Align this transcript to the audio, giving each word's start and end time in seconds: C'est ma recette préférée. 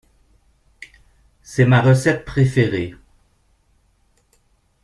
C'est 1.43 1.65
ma 1.67 1.79
recette 1.83 2.25
préférée. 2.25 2.95